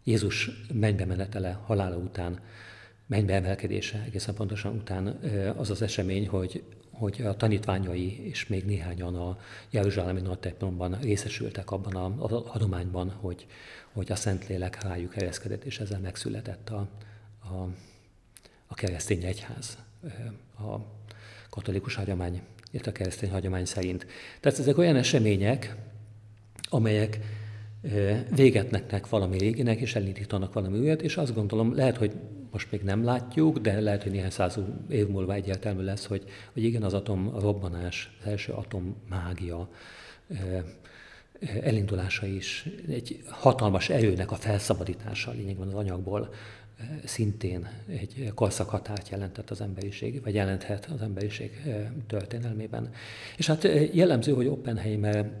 [0.03, 2.39] Jézus mennybe menetele halála után,
[3.07, 5.07] mennybe emelkedése egészen pontosan után
[5.57, 6.63] az az esemény, hogy
[6.97, 9.37] hogy a tanítványai és még néhányan a
[9.69, 13.45] Jeruzsálemi nagy templomban részesültek abban a, adományban, hogy,
[13.93, 16.87] hogy a Szentlélek rájuk helyezkedett, és ezzel megszületett a,
[17.41, 17.67] a
[18.75, 19.77] keresztény egyház,
[20.57, 20.75] a
[21.49, 24.05] katolikus hagyomány, illetve a keresztény hagyomány szerint.
[24.39, 25.75] Tehát ezek olyan események,
[26.69, 27.19] amelyek
[28.35, 32.13] végetnek valami réginek, és elindítanak valami újat, és azt gondolom, lehet, hogy
[32.51, 34.59] most még nem látjuk, de lehet, hogy néhány száz
[34.89, 39.69] év múlva egyértelmű lesz, hogy, hogy igen, az atom a robbanás, az első atommágia
[41.61, 46.33] elindulása is egy hatalmas erőnek a felszabadítása lényegben az anyagból
[47.05, 51.61] szintén egy korszakhatárt jelentett az emberiség, vagy jelenthet az emberiség
[52.07, 52.91] történelmében.
[53.37, 55.31] És hát jellemző, hogy Oppenheimer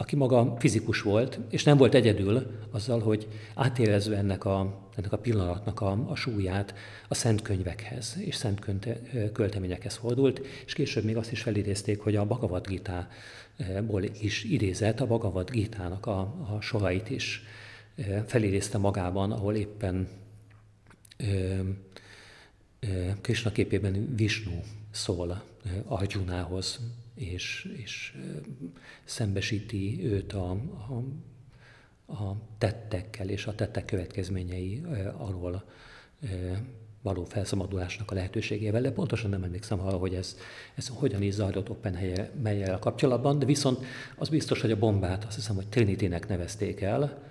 [0.00, 5.18] aki maga fizikus volt, és nem volt egyedül azzal, hogy átérezve ennek a, ennek a
[5.18, 6.74] pillanatnak a, a súlyát
[7.08, 8.66] a szent könyvekhez és szent
[9.32, 15.06] költeményekhez fordult, és később még azt is felidézték, hogy a Bhagavad Gita-ból is idézett, a
[15.06, 16.18] Bhagavad Gita-nak a,
[16.56, 17.42] a sorait is
[18.26, 20.08] felidézte magában, ahol éppen
[23.20, 25.42] Krishna képében Vishnu szól
[25.84, 26.80] Arjunához,
[27.14, 28.16] és, és
[29.04, 31.02] szembesíti őt a, a,
[32.12, 34.82] a tettekkel és a tettek következményei
[35.16, 35.64] alól
[37.02, 40.36] való felszabadulásnak a lehetőségével, de pontosan nem emlékszem arra, hogy ez,
[40.74, 43.84] ez hogyan is zajlott Oppenheimer kapcsolatban, de viszont
[44.16, 47.29] az biztos, hogy a bombát azt hiszem, hogy Trinity-nek nevezték el,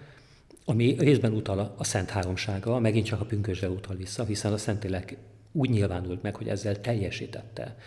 [0.70, 5.18] ami részben utal a Szent Háromságra, megint csak a pünkösre utal vissza, hiszen a Szentlélek
[5.52, 7.78] úgy nyilvánult meg, hogy ezzel teljesítette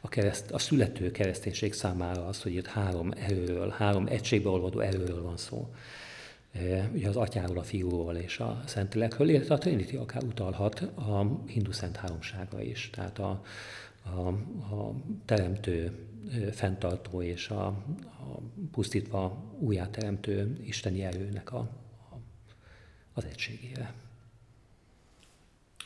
[0.00, 5.22] a, kereszt, a születő kereszténység számára az, hogy itt három erőről, három egységbe olvadó erőről
[5.22, 5.74] van szó.
[6.52, 11.42] E, ugye az atyáról, a fiúról és a szentlélekről, illetve a Trinity akár utalhat a
[11.46, 12.90] hindu szent háromsága is.
[12.90, 13.42] Tehát a,
[14.02, 14.28] a,
[14.74, 15.92] a teremtő,
[16.32, 17.66] e, fenntartó és a,
[18.06, 21.80] a pusztítva újjáteremtő isteni erőnek a,
[23.12, 23.94] az egységére.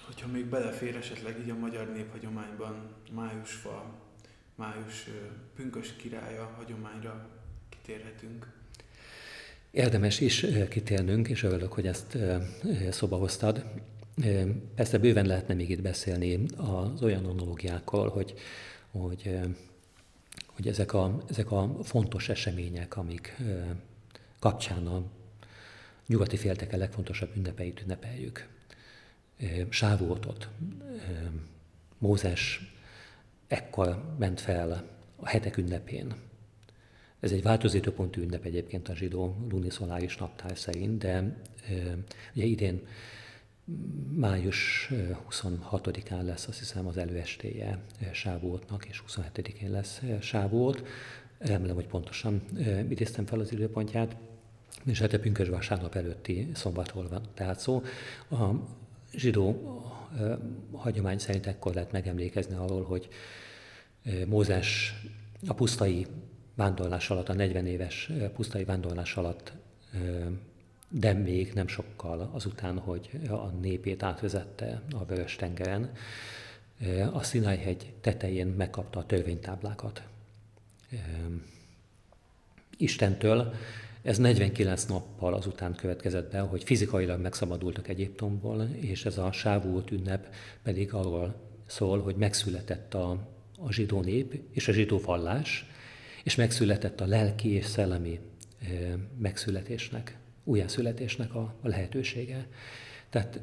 [0.07, 3.95] Hogyha még belefér esetleg így a magyar néphagyományban májusfa,
[4.55, 5.09] május
[5.55, 7.29] pünkös királya hagyományra
[7.69, 8.53] kitérhetünk.
[9.71, 12.19] Érdemes is kitérnünk, és örülök, hogy ezt
[12.91, 13.65] szoba hoztad.
[14.75, 18.35] Persze bőven lehetne még itt beszélni az olyan analógiákkal, hogy,
[18.91, 19.39] hogy,
[20.47, 23.37] hogy ezek, a, ezek a fontos események, amik
[24.39, 25.03] kapcsán a
[26.07, 28.49] nyugati félteke legfontosabb ünnepeit ünnepeljük.
[29.69, 30.49] Sávótot.
[31.99, 32.75] Mózes
[33.47, 36.14] ekkor ment fel a hetek ünnepén
[37.21, 41.42] Ez egy változó időpontú ünnep egyébként a zsidó luniszoláris naptár szerint, de
[42.35, 42.87] ugye idén
[44.14, 44.90] május
[45.31, 50.87] 26-án lesz azt hiszem az előestéje Sávótnak, és 27-én lesz Sávót.
[51.38, 52.42] Remélem, hogy pontosan
[52.88, 54.16] idéztem fel az időpontját,
[54.85, 57.83] és hát a pünkös vasárnap előtti szombatról van tehát szó.
[58.31, 58.51] A
[59.15, 59.81] zsidó
[60.73, 63.09] hagyomány szerint ekkor lehet megemlékezni arról, hogy
[64.27, 64.95] Mózes
[65.47, 66.07] a pusztai
[66.55, 69.53] vándorlás alatt, a 40 éves pusztai vándorlás alatt,
[70.89, 75.91] de még nem sokkal azután, hogy a népét átvezette a Vörös tengeren,
[77.13, 80.03] a Sinai-hegy tetején megkapta a törvénytáblákat.
[82.77, 83.55] Istentől
[84.07, 90.35] ez 49 nappal azután következett be, hogy fizikailag megszabadultak Egyiptomból, és ez a sávult ünnep
[90.62, 91.35] pedig arról
[91.66, 95.66] szól, hogy megszületett a, a zsidó nép és a zsidó vallás,
[96.25, 98.21] és megszületett a lelki és szellemi
[99.19, 102.47] megszületésnek, újjászületésnek a, a lehetősége.
[103.11, 103.40] Tehát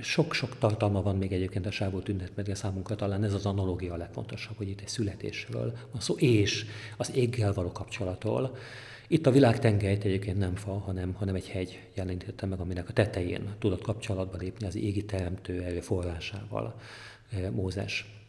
[0.00, 4.56] sok-sok tartalma van még egyébként a sávult ünnepmedje számunkra, talán ez az analógia a legfontosabb,
[4.56, 6.64] hogy itt egy születésről van szó, és
[6.96, 8.56] az éggel való kapcsolatról.
[9.12, 12.92] Itt a világ tengelyt egyébként nem fa, hanem, hanem egy hegy jelentette meg, aminek a
[12.92, 16.80] tetején tudott kapcsolatba lépni az égi teremtő erő forrásával
[17.50, 18.22] Mózes.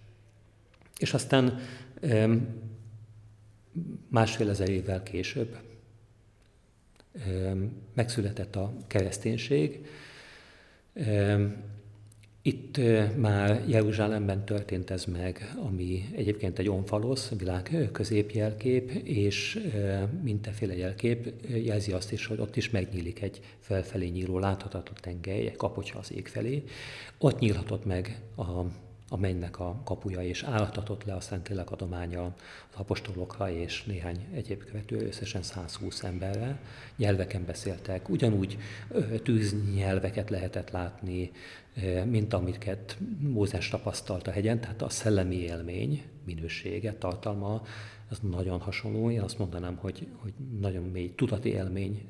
[1.00, 1.60] És aztán
[4.08, 5.58] másfél ezer évvel később
[7.94, 9.86] megszületett a kereszténység.
[12.44, 12.78] Itt
[13.16, 19.60] már Jeruzsálemben történt ez meg, ami egyébként egy onfalosz, világ középjelkép, és
[20.24, 25.56] minteféle jelkép jelzi azt is, hogy ott is megnyílik egy felfelé nyíló láthatatlan tengely, egy
[25.56, 26.64] kapocsra az ég felé.
[27.18, 28.62] Ott nyílhatott meg a
[29.14, 34.64] a mennynek a kapuja, és álltatott le a Szentlélek adománya az apostolokra és néhány egyéb
[34.64, 36.60] követő, összesen 120 emberre.
[36.96, 38.58] Nyelveken beszéltek, ugyanúgy
[39.24, 41.32] tűznyelveket lehetett látni,
[42.06, 47.64] mint amiket Mózes tapasztalt a hegyen, tehát a szellemi élmény minősége, tartalma,
[48.10, 49.12] az nagyon hasonló.
[49.12, 52.02] Én azt mondanám, hogy, hogy nagyon mély tudati élmény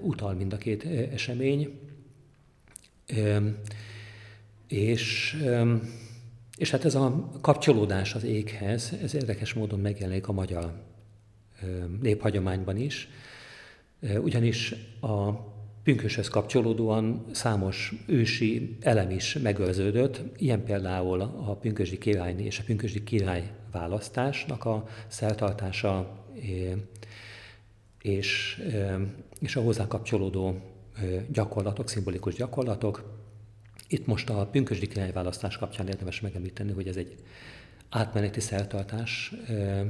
[0.00, 1.78] utal mind a két esemény.
[4.68, 5.36] És,
[6.56, 10.72] és hát ez a kapcsolódás az éghez, ez érdekes módon megjelenik a magyar
[12.00, 13.08] néphagyományban is,
[14.22, 15.30] ugyanis a
[15.82, 23.02] pünköshöz kapcsolódóan számos ősi elem is megőrződött, ilyen például a pünkösdi király és a pünkösdi
[23.02, 26.24] király választásnak a szertartása
[28.02, 28.62] és,
[29.40, 30.60] és a hozzá kapcsolódó
[31.32, 33.15] gyakorlatok, szimbolikus gyakorlatok,
[33.88, 37.14] itt most a pünkösdi királyválasztás kapcsán érdemes megemlíteni, hogy ez egy
[37.88, 39.80] átmeneti szertartás ö,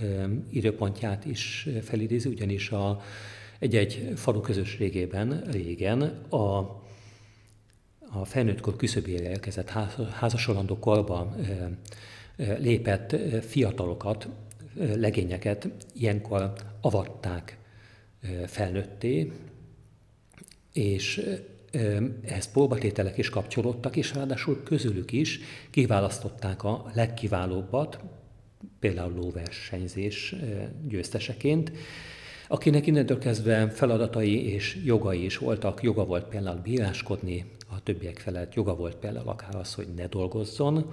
[0.00, 3.00] ö, időpontját is felidézi, ugyanis a,
[3.58, 6.58] egy-egy falu közösségében régen a,
[8.10, 9.70] a felnőttkor küszöbére érkezett
[10.12, 11.34] házasolandó korba
[12.36, 14.28] ö, lépett fiatalokat,
[14.74, 17.58] legényeket ilyenkor avatták
[18.46, 19.32] felnőtté,
[20.72, 21.22] és
[22.22, 27.98] ehhez próbatételek is kapcsolódtak, és ráadásul közülük is kiválasztották a legkiválóbbat,
[28.80, 30.34] például lóversenyzés
[30.88, 31.72] győzteseként,
[32.48, 35.82] akinek innentől kezdve feladatai és jogai is voltak.
[35.82, 40.92] Joga volt például bíráskodni a többiek felett, joga volt például akár az, hogy ne dolgozzon,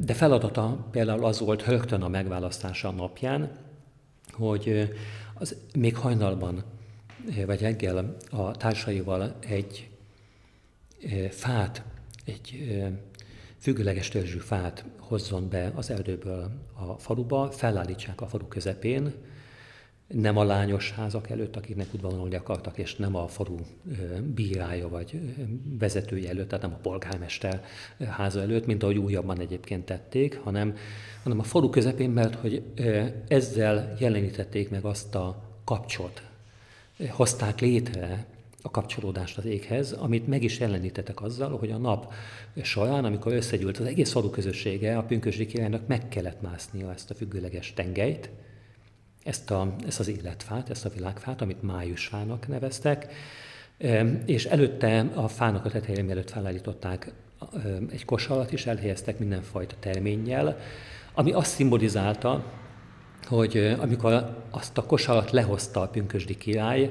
[0.00, 3.50] de feladata például az volt rögtön a megválasztása napján,
[4.32, 4.92] hogy
[5.34, 6.64] az még hajnalban
[7.46, 9.90] vagy reggel a társaival egy
[11.30, 11.82] fát,
[12.24, 12.74] egy
[13.58, 19.12] függőleges törzsű fát hozzon be az erdőből a faluba, felállítsák a falu közepén,
[20.06, 23.56] nem a lányos házak előtt, akiknek udvarolni akartak, és nem a falu
[24.34, 25.20] bírája vagy
[25.78, 27.64] vezetője előtt, tehát nem a polgármester
[28.08, 30.76] háza előtt, mint ahogy újabban egyébként tették, hanem,
[31.22, 32.62] hanem a falu közepén, mert hogy
[33.28, 36.22] ezzel jelenítették meg azt a kapcsot,
[37.10, 38.26] hozták létre
[38.62, 42.12] a kapcsolódást az éghez, amit meg is jelenítettek azzal, hogy a nap
[42.62, 47.14] során, amikor összegyűlt az egész falu közössége, a pünkösdi királynak meg kellett másznia ezt a
[47.14, 48.30] függőleges tengelyt,
[49.24, 53.12] ezt, a, ezt az életfát, ezt a világfát, amit májusfának neveztek,
[54.26, 57.12] és előtte a fának a tetején mielőtt felállították
[57.90, 60.58] egy kosarat is, elhelyeztek mindenfajta terménnyel,
[61.14, 62.44] ami azt szimbolizálta,
[63.26, 66.90] hogy amikor azt a kosarat lehozta a pünkösdi király,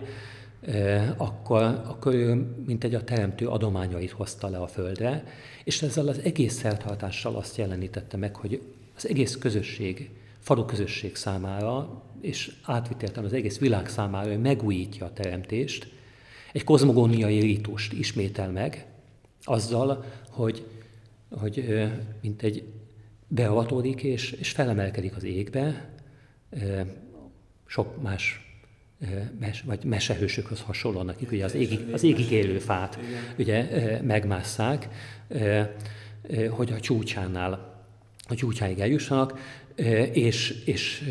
[1.18, 2.34] akkor, akkor ő,
[2.66, 5.24] mint egy a teremtő adományait hozta le a földre,
[5.64, 8.62] és ezzel az egész szertartással azt jelenítette meg, hogy
[8.96, 10.10] az egész közösség,
[10.40, 15.92] falu közösség számára, és átviteltem az egész világ számára, hogy megújítja a teremtést,
[16.54, 18.86] egy kozmogóniai rítust ismétel meg,
[19.44, 20.66] azzal, hogy,
[21.30, 21.84] hogy
[22.22, 22.64] mint egy
[23.28, 25.90] beavatódik és, és felemelkedik az égbe,
[27.66, 28.52] sok más
[29.40, 33.00] mes, vagy mesehősökhöz hasonlóan, akik ugye az égig, az égig élő fát
[33.38, 33.68] ugye
[34.02, 34.90] megmásszák,
[36.50, 37.84] hogy a csúcsánál,
[38.28, 39.40] a csúcsáig eljussanak,
[40.14, 41.02] és, és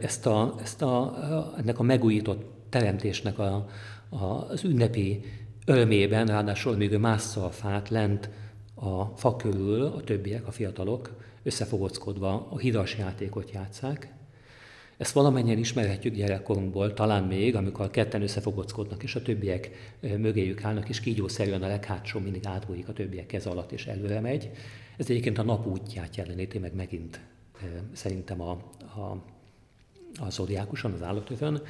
[0.00, 1.14] ezt a, ezt a,
[1.58, 3.68] ennek a megújított teremtésnek a,
[4.08, 5.24] a, az ünnepi
[5.66, 8.30] örömében, ráadásul még ő mássza a fát lent
[8.74, 11.10] a fa körül, a többiek, a fiatalok
[11.42, 14.15] összefogockodva a hidas játékot játszák,
[14.96, 19.70] ezt valamennyien ismerhetjük gyerekkorunkból, talán még, amikor ketten összefogockodnak, és a többiek
[20.00, 24.50] mögéjük állnak, és kígyószerűen a leghátsó mindig átbújik a többiek kez alatt, és előre megy.
[24.96, 27.20] Ez egyébként a nap útját jeleníti meg megint
[27.92, 29.22] szerintem a, a,
[30.20, 31.62] a zodiákuson, az állatövön.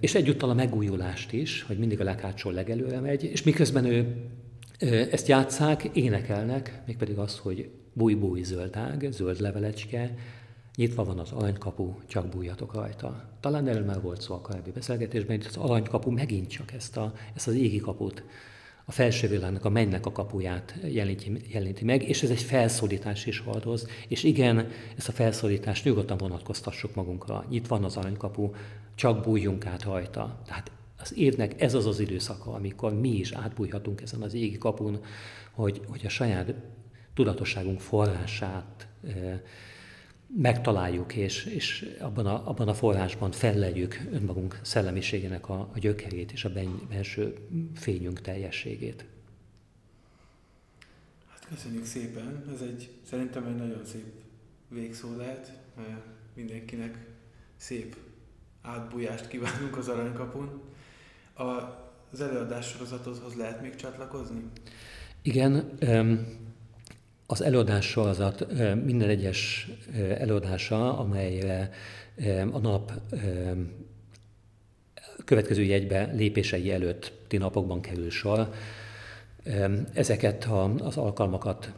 [0.00, 4.16] És egyúttal a megújulást is, hogy mindig a leghátsó legelőre megy, és miközben ő
[5.10, 10.14] ezt játszák, énekelnek, mégpedig azt, hogy búj-búj zöldág, zöld levelecske,
[10.80, 13.24] Nyitva van az aranykapu, csak bújjatok rajta.
[13.40, 17.12] Talán erről már volt szó a korábbi beszélgetésben, hogy az aranykapu megint csak ezt, a,
[17.34, 18.22] ezt az égi kaput,
[18.84, 23.38] a felső világnak, a mennynek a kapuját jelenti, jelenti meg, és ez egy felszólítás is
[23.38, 27.44] hordoz, és igen, ezt a felszólítást nyugodtan vonatkoztassuk magunkra.
[27.50, 28.50] Itt van az aranykapu,
[28.94, 30.40] csak bújjunk át rajta.
[30.46, 35.00] Tehát az évnek ez az az időszaka, amikor mi is átbújhatunk ezen az égi kapun,
[35.52, 36.54] hogy, hogy a saját
[37.14, 39.40] tudatosságunk forrását eh,
[40.36, 46.44] megtaláljuk, és, és abban, a, abban a forrásban fellegyük önmagunk szellemiségének a, a gyökerét és
[46.44, 46.52] a
[46.88, 47.34] belső
[47.74, 49.04] fényünk teljességét.
[51.28, 54.12] Hát köszönjük szépen, ez egy, szerintem egy nagyon szép
[54.68, 55.52] végszó lehet,
[56.34, 57.06] mindenkinek
[57.56, 57.96] szép
[58.62, 60.60] átbújást kívánunk az aranykapun.
[61.34, 61.42] A,
[62.12, 64.42] az előadás sorozatodhoz lehet még csatlakozni?
[65.22, 65.78] Igen,
[67.30, 68.46] az előadás sorozat
[68.84, 69.70] minden egyes
[70.18, 71.70] előadása, amelyre
[72.50, 72.92] a nap
[75.24, 78.48] következő jegybe lépései előtti napokban kerül sor.
[79.92, 81.72] Ezeket az alkalmakat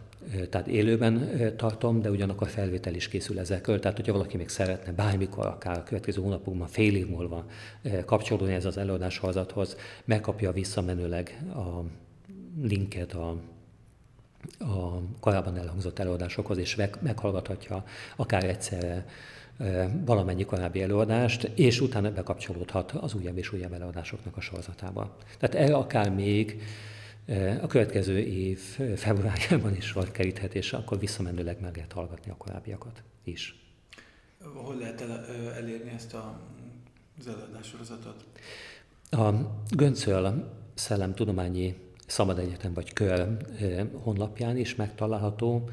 [0.50, 3.80] tehát élőben tartom, de ugyanakkor felvétel is készül ezekről.
[3.80, 7.46] Tehát, hogyha valaki még szeretne bármikor, akár a következő hónapokban, fél év múlva
[8.05, 11.84] kapcsolódni ez az előadás sorozathoz, megkapja visszamenőleg a
[12.62, 13.36] linket a
[14.59, 17.84] a korábban elhangzott előadásokhoz, és meghallgathatja
[18.16, 19.07] akár egyszerre
[20.05, 25.16] valamennyi korábbi előadást, és utána bekapcsolódhat az újabb és újabb előadásoknak a sorozatába.
[25.38, 26.62] Tehát erre akár még
[27.62, 28.59] a következő év
[28.97, 33.57] februárjában is sor keríthet, és akkor visszamenőleg meg lehet hallgatni a korábbiakat is.
[34.55, 35.26] Hol lehet el,
[35.57, 36.40] elérni ezt a,
[37.18, 38.24] az előadássorozatot?
[39.11, 39.30] A
[39.70, 41.76] Göncöl Szellemtudományi
[42.12, 43.36] Szabad Egyetem vagy Kör
[44.02, 45.68] honlapján is megtalálható.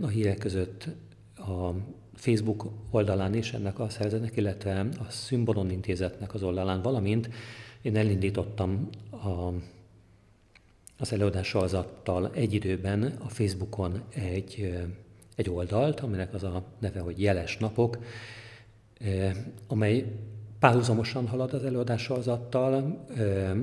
[0.00, 0.88] A hírek között
[1.36, 1.70] a
[2.14, 7.28] Facebook oldalán is ennek a szervezetnek, illetve a Szümbolon Intézetnek az oldalán, valamint
[7.82, 9.52] én elindítottam a,
[10.98, 14.74] az előadás sorozattal egy időben a Facebookon egy,
[15.36, 17.98] egy oldalt, aminek az a neve, hogy Jeles Napok,
[19.66, 20.12] amely
[20.66, 23.04] Párhuzamosan halad az előadás sorozattal,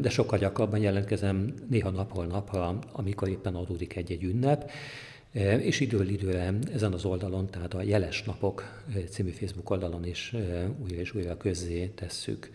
[0.02, 4.72] de sokkal gyakrabban jelentkezem néha napról napra, amikor éppen adódik egy-egy ünnep,
[5.60, 10.34] és időről időre ezen az oldalon, tehát a Jeles Napok című Facebook oldalon is
[10.84, 12.52] újra és újra közzé tesszük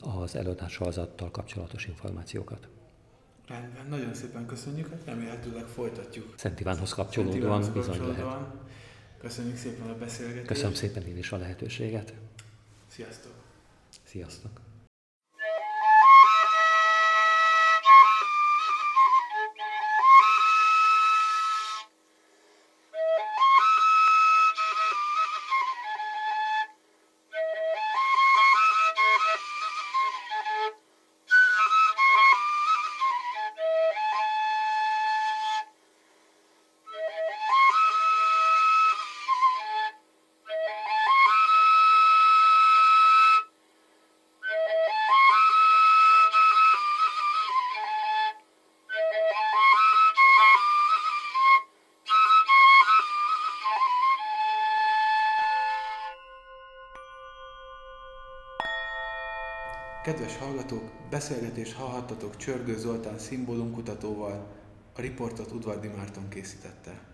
[0.00, 2.68] az előadás sorozattal kapcsolatos információkat.
[3.48, 6.34] Rendben, nagyon szépen köszönjük, remélhetőleg folytatjuk.
[6.36, 8.26] Szent Ivánhoz kapcsolódóan bizony lehet.
[9.18, 10.46] Köszönjük szépen a beszélgetést.
[10.46, 12.14] Köszönöm szépen én is a lehetőséget.
[12.86, 13.41] Sziasztok!
[14.12, 14.60] Sziasztok!
[61.28, 64.46] Beszélgetést hallhattatok Csörgő Zoltán szimbólumkutatóval,
[64.96, 67.11] a riportot Udvardi Márton készítette.